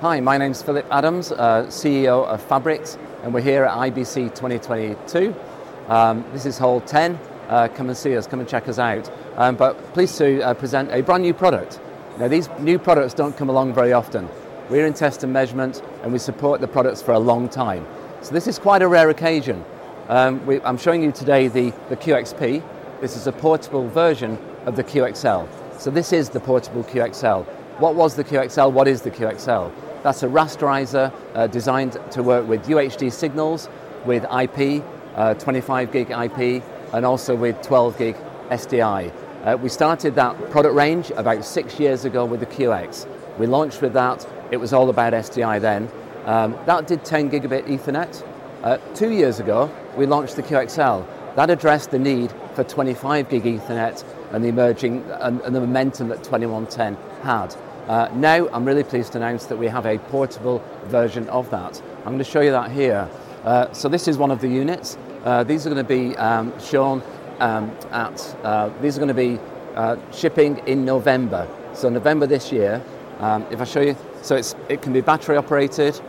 [0.00, 5.34] Hi, my name's Philip Adams, uh, CEO of Phabrix, and we're here at IBC 2022.
[5.88, 7.20] Um, this is Hall 10.
[7.50, 9.10] Uh, come and see us, come and check us out.
[9.36, 11.80] Um, but pleased to uh, present a brand new product.
[12.18, 14.26] Now, these new products don't come along very often.
[14.70, 17.86] We're in test and measurement, and we support the products for a long time.
[18.22, 19.62] So this is quite a rare occasion.
[20.08, 22.62] Um, we, I'm showing you today the, the QXP.
[23.02, 25.46] This is a portable version of the QXL.
[25.78, 27.44] So this is the portable QXL.
[27.80, 28.72] What was the QXL?
[28.72, 29.70] What is the QXL?
[30.02, 33.68] That's a rasterizer uh, designed to work with UHD signals,
[34.06, 34.82] with IP,
[35.14, 36.62] uh, 25 gig IP,
[36.94, 38.16] and also with 12 gig
[38.48, 39.12] SDI.
[39.44, 43.06] Uh, we started that product range about six years ago with the QX.
[43.38, 44.26] We launched with that.
[44.50, 45.90] It was all about SDI then.
[46.24, 48.24] Um, that did 10 gigabit Ethernet.
[48.62, 51.06] Uh, two years ago, we launched the QXL.
[51.36, 56.08] That addressed the need for 25 gig Ethernet and the emerging and, and the momentum
[56.08, 57.54] that 2110 had.
[57.88, 61.80] Uh, now, I'm really pleased to announce that we have a portable version of that.
[61.98, 63.08] I'm going to show you that here.
[63.44, 64.96] Uh, so this is one of the units.
[65.24, 67.02] Uh, these are going to be um, shown
[67.40, 69.38] um, at, uh, these are going to be
[69.74, 71.48] uh, shipping in November.
[71.74, 72.82] So November this year,
[73.18, 76.00] um, if I show you, so it's, it can be battery operated,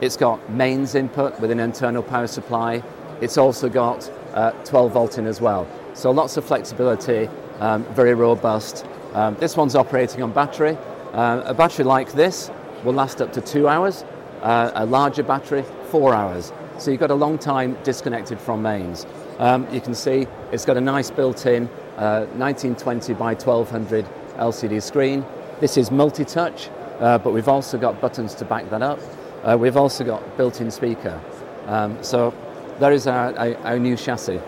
[0.00, 2.82] it's got mains input with an internal power supply,
[3.20, 5.68] it's also got uh, 12 volt in as well.
[5.94, 7.28] So lots of flexibility,
[7.60, 8.86] um, very robust.
[9.12, 10.76] Um, this one's operating on battery,
[11.12, 12.50] uh, a battery like this
[12.84, 14.04] will last up to two hours,
[14.42, 16.52] uh, a larger battery, four hours.
[16.78, 19.06] So you've got a long time disconnected from mains.
[19.38, 25.24] Um, you can see it's got a nice built-in uh, 1920 by 1200 LCD screen.
[25.60, 28.98] This is multi-touch, uh, but we've also got buttons to back that up.
[29.42, 31.20] Uh, we've also got built-in speaker.
[31.66, 32.34] Um, so
[32.78, 34.40] there is our, our, our new chassis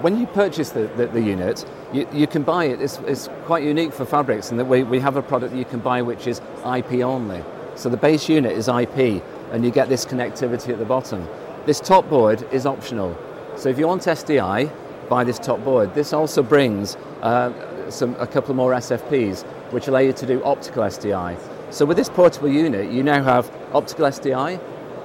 [0.00, 2.80] when you purchase the, the, the unit, you, you, can buy it.
[2.80, 5.64] It's, it's, quite unique for Phabrix in that we, we have a product that you
[5.64, 7.42] can buy which is IP only.
[7.74, 11.26] So the base unit is IP, and you get this connectivity at the bottom.
[11.66, 13.16] This top board is optional.
[13.56, 14.70] So if you want SDI,
[15.08, 15.94] buy this top board.
[15.94, 20.84] This also brings uh, some, a couple more SFPs, which allow you to do optical
[20.84, 21.38] SDI.
[21.70, 24.60] So with this portable unit, you now have optical SDI,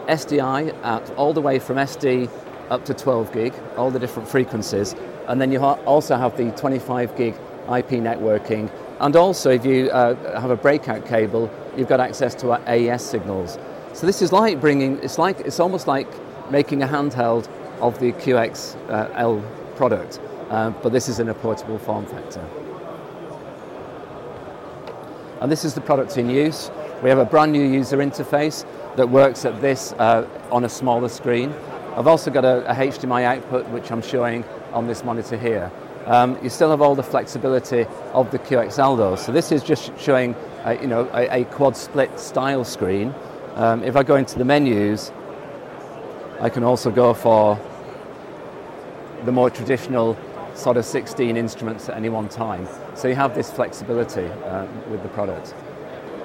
[0.08, 2.30] SDI at all the way from SD
[2.70, 4.96] up to 12 gig, all the different frequencies,
[5.28, 8.72] and then you ha- also have the 25 gig IP networking.
[9.00, 13.03] And also, if you uh, have a breakout cable, you've got access to our AES
[13.03, 13.58] signals.
[13.94, 16.08] So this is like bringing, it's like, it's almost like
[16.52, 17.50] making a handheld
[17.81, 22.46] of the QXL uh, product, uh, but this is in a portable form factor.
[25.42, 26.72] And this is the product in use.
[27.03, 28.66] We have a brand new user interface
[28.96, 31.53] that works at this uh, on a smaller screen.
[31.96, 35.72] I've also got a, a HDMI output which I'm showing on this monitor here.
[36.06, 39.16] Um, you still have all the flexibility of the QXL though.
[39.16, 40.36] So this is just showing
[40.66, 43.16] a, you know, a, a quad split style screen.
[43.56, 45.14] Um, if I go into the menus,
[46.42, 47.58] I can also go for
[49.24, 50.18] the more traditional
[50.54, 52.68] sort of 16 instruments at any one time.
[52.96, 55.56] So you have this flexibility uh, with the product.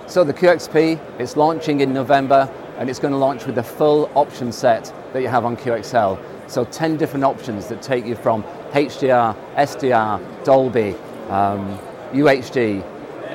[0.09, 4.11] So the QXP, it's launching in November and it's going to launch with the full
[4.15, 6.19] option set that you have on QXL.
[6.51, 8.43] So 10 different options that take you from
[8.73, 10.95] HDR, SDR, Dolby,
[11.29, 11.79] um,
[12.13, 12.83] UHD,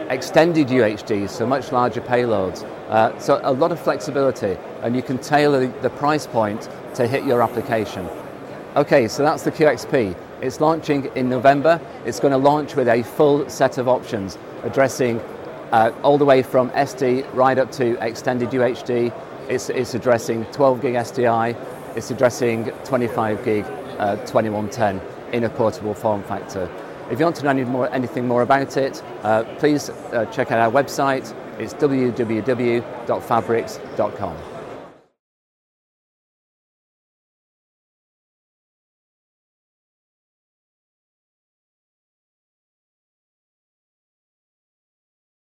[0.09, 2.63] extended UHD, so much larger payloads.
[2.89, 7.23] Uh, so a lot of flexibility, and you can tailor the price point to hit
[7.23, 8.09] your application.
[8.75, 10.17] Okay, so that's the QXP.
[10.41, 11.79] It's launching in November.
[12.03, 15.21] It's going to launch with a full set of options addressing
[15.71, 19.13] uh, all the way from SD right up to extended UHD,
[19.49, 21.55] it's, it's addressing 12 gig SDI,
[21.95, 23.65] it's addressing 25 gig
[23.97, 25.01] uh, 2110
[25.33, 26.69] in a portable form factor.
[27.09, 30.51] If you want to know any more, anything more about it, uh, please uh, check
[30.51, 31.33] out our website.
[31.59, 34.54] It's www.phabrix.com.